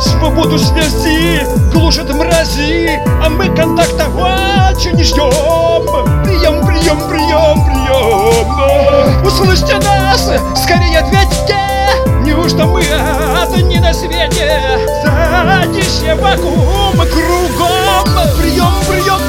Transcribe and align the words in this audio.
Свободу 0.00 0.58
связи 0.58 1.46
глушат 1.72 2.12
мрази 2.12 3.00
А 3.24 3.28
мы 3.28 3.46
контактовать 3.54 4.84
не 4.92 5.04
ждем 5.04 5.30
Прием, 6.24 6.66
прием, 6.66 6.98
прием, 7.08 7.64
прием 7.64 9.24
Услышьте 9.24 9.76
нас, 9.78 10.28
скорее 10.56 10.98
ответьте. 10.98 11.56
Неужто 12.24 12.66
мы 12.66 12.82
одни 13.54 13.78
на 13.78 13.94
свете? 13.94 14.60
Затишье 15.02 16.16
вакуум 16.16 16.96
кругом. 16.96 18.08
Прием, 18.40 18.72
прием 18.88 19.21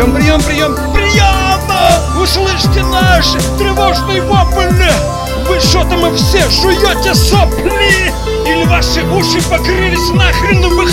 Прием, 0.00 0.14
прием, 0.14 0.42
прием, 0.42 0.74
прием 0.94 2.22
Услышьте 2.22 2.82
наш 2.84 3.32
тревожный 3.58 4.22
вопль 4.22 4.70
Вы 5.46 5.60
что 5.60 5.84
там 5.84 6.16
все 6.16 6.48
жуете 6.48 7.14
сопли! 7.14 8.10
Или 8.46 8.64
ваши 8.64 9.02
уши 9.04 9.46
покрылись 9.50 10.08
нахрен 10.14 10.60
мхом 10.60 10.88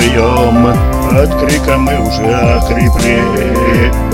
прием, 0.00 0.66
От 0.66 1.40
крика 1.40 1.76
мы 1.76 1.98
уже 2.00 2.34
охрипли 2.34 3.22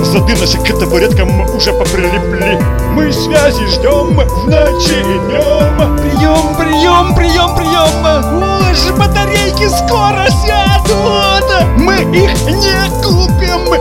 Зады 0.02 0.34
наши 0.36 0.58
к 0.58 0.78
табуреткам 0.78 1.40
уже 1.54 1.72
поприлипли. 1.72 2.60
Мы 2.92 3.12
связи 3.12 3.66
ждем 3.66 4.16
в 4.16 4.48
ночи 4.48 4.98
и 5.00 5.18
днем 5.26 5.96
Прием, 5.96 6.56
прием, 6.56 7.14
прием, 7.14 7.56
прием 7.56 8.46
Уж 8.70 8.92
батарейки 8.98 9.68
скоро 9.68 10.26
сядут. 10.28 11.76
Мы 11.78 11.94
их 12.16 12.42
не 12.46 13.02
купим, 13.02 13.70
мы 13.70 13.78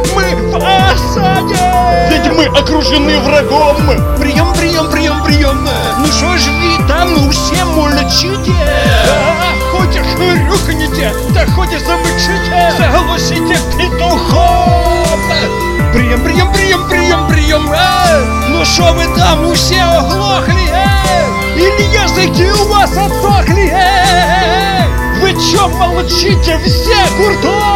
в 0.51 0.55
осаде. 0.55 2.09
Ведь 2.09 2.31
мы 2.33 2.45
окружены 2.45 3.19
врагом. 3.19 3.77
Прием, 4.19 4.53
что 18.65 18.93
вы 18.93 19.05
там 19.15 19.53
все 19.53 19.81
оглохли 19.81 20.69
а? 20.73 21.55
Или 21.55 21.83
языки 21.93 22.51
у 22.51 22.67
вас 22.67 22.91
отсохли 22.97 23.71
э? 23.71 24.83
Вы 25.21 25.33
чё 25.33 25.67
молчите 25.69 26.59
все 26.65 26.95
куртом? 27.17 27.74